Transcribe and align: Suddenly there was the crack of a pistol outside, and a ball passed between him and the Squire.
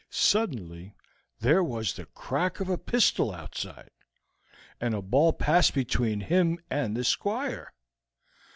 Suddenly 0.09 0.95
there 1.41 1.63
was 1.63 1.93
the 1.93 2.07
crack 2.07 2.59
of 2.59 2.69
a 2.69 2.77
pistol 2.79 3.31
outside, 3.31 3.91
and 4.79 4.95
a 4.95 5.01
ball 5.03 5.31
passed 5.31 5.75
between 5.75 6.21
him 6.21 6.57
and 6.71 6.97
the 6.97 7.03
Squire. 7.03 7.71